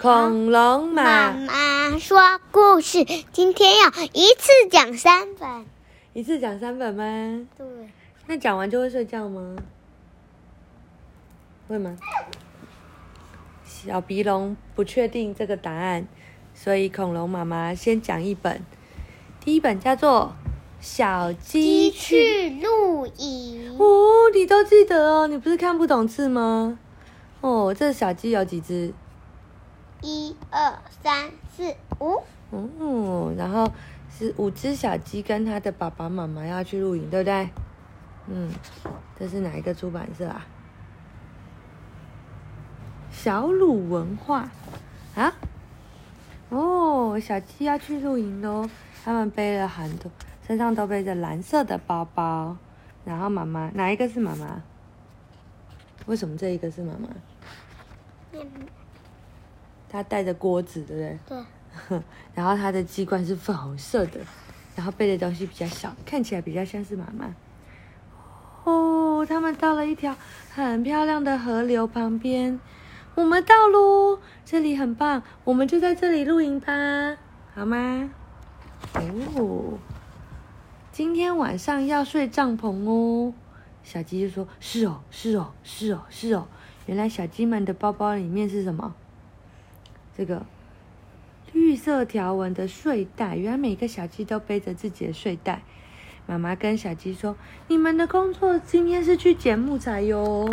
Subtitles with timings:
[0.00, 2.20] 恐龙妈妈说
[2.52, 5.66] 故事，今天要一次讲三本。
[6.12, 7.48] 一次讲三本吗？
[7.56, 7.66] 对。
[8.28, 9.56] 那讲完就会睡觉吗？
[11.66, 11.96] 会吗？
[13.64, 16.06] 小鼻龙不确定这个答案，
[16.54, 18.62] 所以恐龙妈妈先讲一本。
[19.40, 20.32] 第一本叫做
[20.80, 23.76] 《小鸡去露营》。
[23.82, 25.26] 哦，你都记得哦？
[25.26, 26.78] 你不是看不懂字吗？
[27.40, 28.92] 哦，这小鸡有几只？
[30.02, 33.72] 一二三四五，嗯，然后
[34.10, 37.48] 是五只小鸡跟它的爸爸妈妈要去露营，对不对？
[38.26, 38.50] 嗯，
[39.18, 40.46] 这是哪一个出版社啊？
[43.10, 44.48] 小鲁文化
[45.16, 45.32] 啊？
[46.50, 48.68] 哦，小鸡要去露营喽，
[49.04, 50.10] 他们背了很多，
[50.46, 52.56] 身上都背着蓝色的包包。
[53.04, 54.62] 然后妈妈，哪一个是妈妈？
[56.06, 57.08] 为什么这一个是妈妈？
[59.88, 61.18] 嗯他带着锅子，对不对？
[61.88, 62.00] 对。
[62.34, 64.20] 然后他的鸡冠是粉红色的，
[64.76, 67.34] 然后背的东西比较小，看起来比较像是妈妈。
[68.64, 70.14] 哦，他们到了一条
[70.54, 72.60] 很漂亮的河流旁边，
[73.14, 76.72] 我们到喽，这里很棒，我们就在这里露营吧，
[77.54, 78.10] 好吗？
[79.36, 79.78] 哦，
[80.92, 83.32] 今天晚上要睡帐篷哦。
[83.82, 86.46] 小鸡就说：“是哦，是哦，是哦，是哦。”
[86.86, 88.94] 原来小鸡们的包包里面是什么？
[90.18, 90.44] 这个
[91.52, 95.62] 绿色条纹的睡袋，原来每个小鸡都背着自己的睡袋。
[96.26, 97.36] 妈妈跟小鸡说
[97.68, 100.50] ：“你们的工作今天是去捡木材哟。”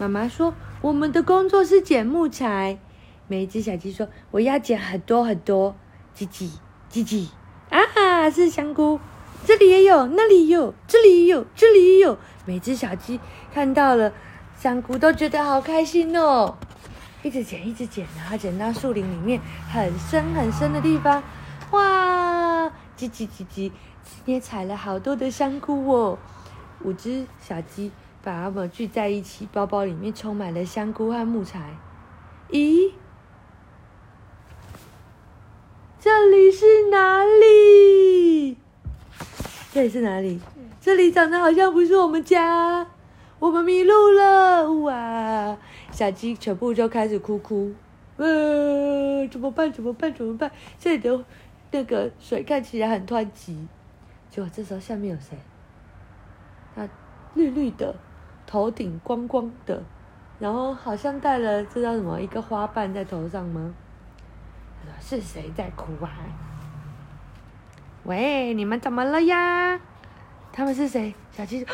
[0.00, 2.78] 妈妈说：“我们的工作是捡木材。”
[3.28, 5.76] 每一只小鸡说：“我要捡很多很多。”
[6.16, 6.48] 叽叽
[6.90, 7.28] 叽叽
[7.68, 8.98] 啊，是香菇，
[9.44, 12.16] 这里也有，那里有，这里有，这里有。
[12.46, 13.20] 每只小鸡
[13.52, 14.10] 看到了
[14.56, 16.56] 香菇，都觉得好开心哦。
[17.24, 19.40] 一直捡，一直捡，然后捡到树林里面
[19.72, 21.22] 很深很深的地方，
[21.70, 22.66] 哇！
[22.98, 23.72] 叽叽叽叽，
[24.04, 26.18] 今天采了好多的香菇哦。
[26.82, 27.90] 五只小鸡
[28.22, 31.70] 把它们聚在一起，包包里面充满了香菇和木材。
[32.50, 32.92] 咦？
[35.98, 38.58] 这里是哪里？
[39.72, 40.38] 这里是哪里？
[40.78, 42.86] 这里长得好像不是我们家，
[43.44, 45.58] 我们迷路了，哇！
[45.90, 47.74] 小鸡全部就开始哭哭，
[48.16, 49.70] 呃，怎么办？
[49.70, 50.14] 怎么办？
[50.14, 50.50] 怎么办？
[50.78, 51.22] 这里的
[51.70, 53.68] 那个水看起来很湍急，
[54.30, 55.36] 结果这时候下面有谁？
[56.74, 56.88] 他
[57.34, 57.94] 绿绿的，
[58.46, 59.82] 头顶光光的，
[60.38, 62.18] 然后好像戴了这叫什么？
[62.18, 63.74] 一个花瓣在头上吗
[64.98, 66.10] ？：“是谁在哭啊？”
[68.04, 69.78] 喂，你们怎么了呀？
[70.50, 71.14] 他们是谁？
[71.30, 71.66] 小鸡。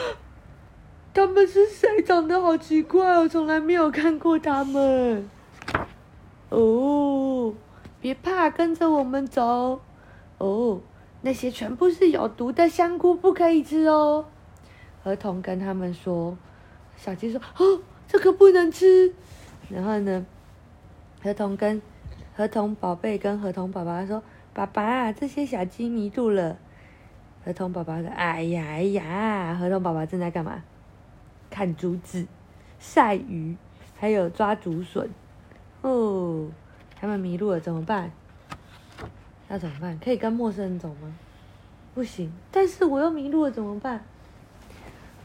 [1.12, 2.02] 他们是谁？
[2.02, 5.28] 长得好奇怪，我从来没有看过他们。
[6.50, 7.52] 哦，
[8.00, 9.80] 别怕，跟着我们走。
[10.38, 10.80] 哦，
[11.22, 14.24] 那些全部是有毒的香菇，不可以吃哦。
[15.02, 16.36] 河童跟他们说，
[16.96, 19.12] 小鸡说：“哦，这个不能吃。”
[19.68, 20.24] 然后呢，
[21.22, 21.82] 河童跟
[22.36, 24.22] 河童宝贝跟河童爸爸说
[24.54, 26.56] ：“爸爸，这些小鸡迷路了。”
[27.44, 30.62] 河童爸爸说：“哎呀哎呀！”河童爸爸正在干嘛？
[31.50, 32.26] 砍竹子、
[32.78, 33.56] 晒鱼，
[33.98, 35.10] 还有抓竹笋。
[35.82, 36.48] 哦，
[36.98, 38.12] 他们迷路了怎么办？
[39.48, 39.98] 要怎么办？
[39.98, 41.12] 可以跟陌生人走吗？
[41.92, 42.32] 不行。
[42.52, 44.04] 但是我又迷路了怎么办？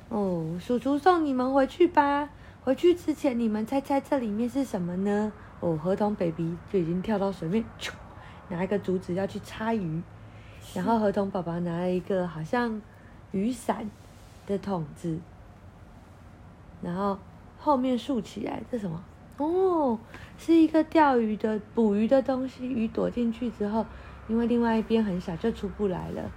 [0.09, 2.29] 哦，叔叔送你们回去吧。
[2.63, 5.31] 回去之前，你们猜猜这里面是什么呢？
[5.59, 7.63] 哦，河童 baby 就已经跳到水面，
[8.49, 10.01] 拿一个竹子要去插鱼。
[10.73, 12.81] 然后河童爸爸拿了一个好像
[13.31, 13.89] 雨伞
[14.47, 15.19] 的桶子。
[16.81, 17.17] 然后
[17.57, 19.03] 后面竖起来，这什么？
[19.37, 19.99] 哦，
[20.37, 22.65] 是一个钓鱼的、捕鱼的东西。
[22.65, 23.85] 鱼躲进去之后，
[24.27, 26.31] 因为另外一边很小，就出不来了。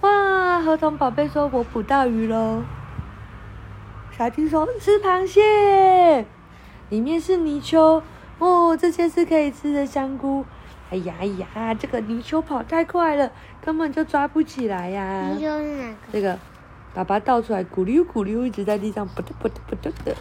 [0.00, 0.62] 哇！
[0.62, 2.62] 河童宝贝说：“我捕到鱼喽。”
[4.16, 6.24] 小鸡说：“吃螃蟹，
[6.88, 8.02] 里面是泥鳅
[8.38, 10.44] 哦，这些是可以吃的香菇。”
[10.90, 13.30] 哎呀哎呀，这个泥鳅跑太快了，
[13.60, 15.30] 根本就抓不起来呀！
[15.34, 15.96] 泥鳅是哪个？
[16.12, 16.38] 这个。
[16.94, 20.16] 爸爸倒出来，咕溜咕溜，一直在地上扑腾扑腾扑腾的。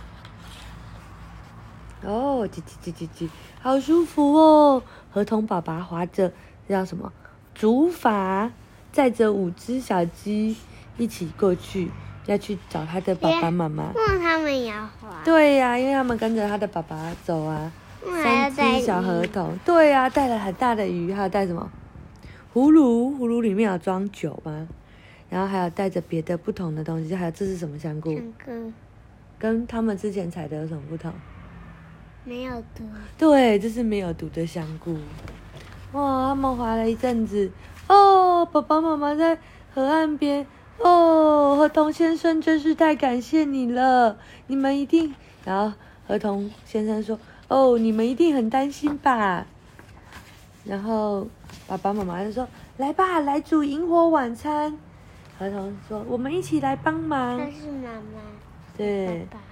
[2.04, 3.30] 哦，叽叽叽叽叽，
[3.62, 4.81] 好舒服哦！
[5.12, 6.31] 河童爸爸划着
[6.68, 7.12] 这叫什么
[7.54, 8.51] 竹筏，
[8.92, 10.56] 载着五只小鸡
[10.98, 11.92] 一起过去，
[12.25, 13.92] 要去找他的爸爸妈妈。
[13.95, 15.22] 那他们也要划？
[15.25, 17.72] 对呀、啊，因为他们跟着他的爸爸走啊。
[18.24, 21.69] 三只小河童，对呀、啊，带了很大的鱼，还有带什么？
[22.54, 24.69] 葫芦，葫芦里面有装酒吗？
[25.29, 28.15] 然后还有带着别的不同的东西，还有这是什么香菇？
[28.15, 28.73] 香菇。
[29.37, 31.13] 跟他们之前采的有什么不同？
[32.25, 32.83] 没有毒。
[33.17, 34.97] 对，这是没有毒的香菇。
[35.93, 37.51] 哇，他们滑了一阵子。
[37.87, 39.37] 哦，爸爸妈妈在
[39.73, 40.45] 河岸边。
[40.79, 44.17] 哦，河童先生真是太感谢你了。
[44.47, 45.13] 你们一定……
[45.45, 45.75] 然后
[46.07, 49.45] 河童先生说：“哦，你们一定很担心吧？”
[50.65, 51.27] 然后
[51.67, 52.47] 爸爸妈妈就说
[52.77, 54.77] ：“来吧，来煮萤火晚餐。”
[55.39, 58.19] 河童说：“我们一起来帮忙。”这是妈妈。
[58.75, 59.25] 对。
[59.31, 59.44] 爸爸。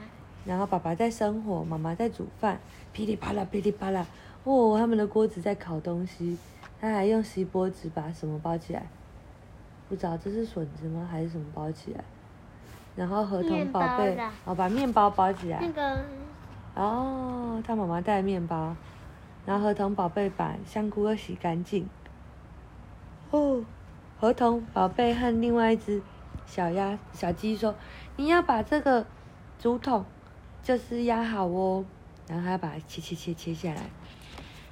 [0.44, 2.60] 然后爸爸在生火，妈妈在煮饭，
[2.92, 4.06] 噼里啪啦，噼里啪啦。
[4.44, 6.38] 哦，他们的锅子在烤东西，
[6.81, 8.86] 他还用锡箔纸把什么包起来？
[9.88, 11.07] 不知道这是笋子吗？
[11.10, 12.04] 还是什么包起来？
[12.98, 15.60] 然后合同宝贝，哦，把面包包起来。
[15.62, 16.04] 那个。
[16.75, 18.75] 哦，他妈妈带面包，
[19.45, 21.88] 然后合同宝贝把香菇都洗干净。
[23.31, 23.63] 哦。
[24.19, 26.02] 河童宝贝和另外一只
[26.46, 27.75] 小鸭、小鸡说
[28.18, 29.06] ：“你要把这个
[29.60, 30.06] 竹筒
[30.64, 31.86] 就是压好哦，
[32.28, 33.84] 然后还要把它切切切切下来。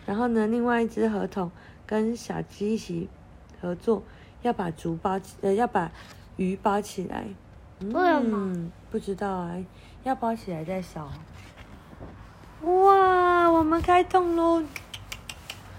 [0.05, 1.51] 然后呢，另外一只河童
[1.85, 3.07] 跟小鸡一起
[3.61, 4.01] 合作，
[4.41, 5.91] 要把竹包起，呃，要把
[6.37, 7.25] 鱼包起来。
[7.81, 8.71] 嗯，为什么？
[8.89, 9.55] 不知道啊，
[10.03, 11.09] 要包起来再烧。
[12.61, 14.63] 哇，我们开动喽！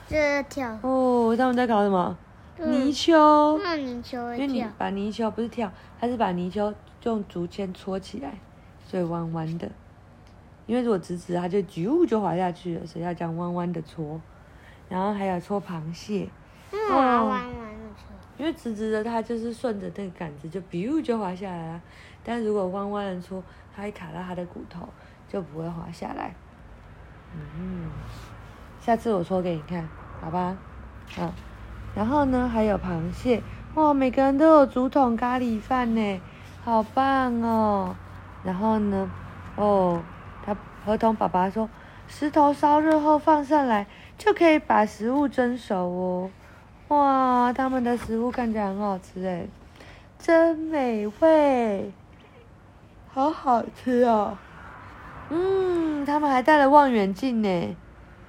[0.09, 0.79] 这跳。
[0.83, 2.17] 哦，他们在搞什么？
[2.59, 4.35] 泥鳅，那泥鳅。
[4.35, 5.71] 因为你把泥鳅不是跳，
[6.01, 8.39] 它是把泥鳅用竹签戳起来，
[8.87, 9.71] 所以弯弯的。
[10.67, 14.21] 因为如果直直，它就啾就滑下去了，所以要这样弯弯的搓。
[14.89, 16.29] 然后还有搓螃蟹，
[16.73, 18.07] 嗯，弯弯的戳。
[18.39, 21.83] 因为直直的，它就是顺着那个杆子就啾就滑下来了。
[22.25, 23.43] 但如果弯弯的搓，
[23.75, 24.89] 它会卡到它的骨头，
[25.29, 26.35] 就不会滑下来。
[27.35, 27.91] 嗯，
[28.81, 29.89] 下次我搓给你看，
[30.21, 30.57] 好吧？
[31.19, 31.31] 嗯。
[31.97, 33.43] 然后呢，还有螃蟹
[33.75, 33.95] 哇！
[33.95, 36.21] 每个人都有竹筒咖喱饭呢，
[36.63, 37.97] 好棒哦！
[38.45, 39.11] 然后呢，
[39.57, 40.03] 哦，
[40.45, 40.55] 他
[40.85, 41.71] 河童爸爸说，
[42.07, 43.87] 石头烧热后放上来，
[44.19, 46.31] 就可以把食物蒸熟哦。
[46.89, 49.47] 哇，他们的食物看起来很好吃哎，
[50.19, 51.91] 真美味，
[53.09, 54.37] 好好吃哦。
[55.31, 57.77] 嗯，他们还带了望远镜呢，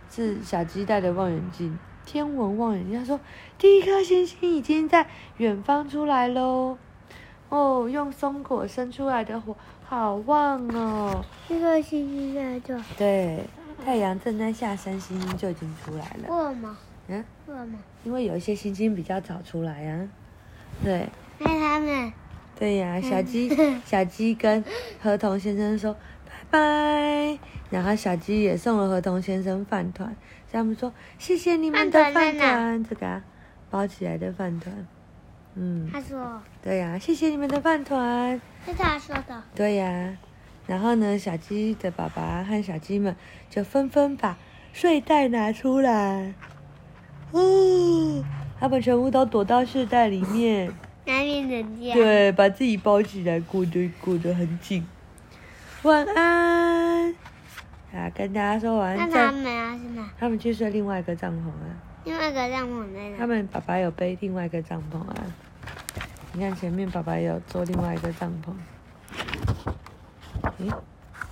[0.10, 1.78] 是小鸡带的望远镜。
[2.07, 3.19] 天文望远镜，他说
[3.57, 5.06] 第一颗星星已经在
[5.36, 6.77] 远方出来喽。
[7.50, 9.56] 哦，用松果生出来的火
[9.86, 11.24] 好旺哦。
[11.48, 12.81] 这个星星在这。
[12.98, 13.44] 对，
[13.83, 16.30] 太阳正在下山，星星就已经出来了。
[16.30, 16.77] 为什么？
[17.07, 17.25] 嗯？
[17.48, 17.77] 为什么？
[18.06, 20.09] 因为有一些星星比较早出来啊。
[20.83, 21.07] 对。
[21.39, 22.12] 那他们。
[22.57, 23.50] 对呀、啊，小鸡，
[23.86, 24.63] 小鸡跟
[25.01, 27.39] 河童先生说拜拜，
[27.69, 30.15] 然后小鸡也送了河童先生饭团。
[30.51, 33.21] 他们说：“谢谢你们的饭团，这个啊，
[33.69, 34.73] 包起来的饭团。”
[35.55, 35.89] 嗯。
[35.91, 39.44] 他说：“对呀、啊，谢谢你们的饭团。”是他说的。
[39.53, 40.17] 对呀、啊，
[40.65, 43.15] 然后呢，小鸡的爸爸和小鸡们
[43.49, 44.38] 就纷纷把
[44.73, 46.33] 睡袋拿出来，
[47.31, 48.23] 哦，
[48.59, 50.71] 他们全部都躲到睡袋里面，
[51.05, 51.94] 难免人家。
[51.94, 54.85] 对，把自己包起来，裹得裹得很紧。
[55.83, 56.87] 晚安。
[57.97, 59.09] 啊，跟大家说晚安。
[59.09, 60.11] 那他们啊，是吗？
[60.19, 61.73] 他们去睡另外一个帐篷啊。
[62.03, 63.17] 另外一个帐篷在哪？
[63.17, 65.15] 他们爸爸有背另外一个帐篷啊。
[66.33, 68.51] 你看前面爸爸有做另外一个帐篷。
[70.59, 70.69] 嗯，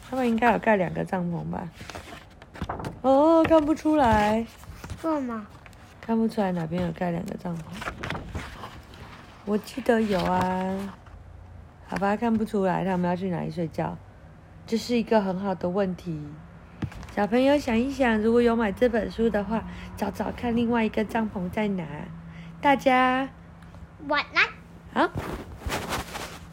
[0.09, 1.69] 他们应该有盖两个帐篷吧？
[3.03, 4.43] 哦，看不出来。
[4.99, 5.45] 做吗？
[6.01, 7.61] 看不出来哪边有盖两个帐篷。
[9.45, 10.95] 我记得有啊。
[11.85, 13.95] 好吧，看不出来，他们要去哪里睡觉？
[14.65, 16.19] 这是一个很好的问题。
[17.15, 19.63] 小朋友想一想，如果有买这本书的话，
[19.95, 21.85] 找找看另外一个帐篷在哪。
[22.59, 23.29] 大家
[24.09, 24.45] 晚安。
[24.93, 25.09] 好。